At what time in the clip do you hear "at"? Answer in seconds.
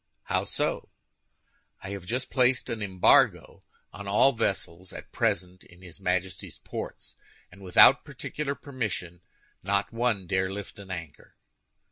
4.91-5.11